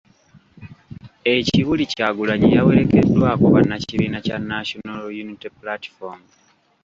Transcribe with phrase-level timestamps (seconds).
[1.33, 6.21] E Kibuli Kyagulanyi yawerekeddwako bannakibiina kya National Unity Platform.